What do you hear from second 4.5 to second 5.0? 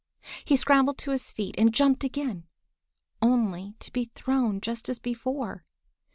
just as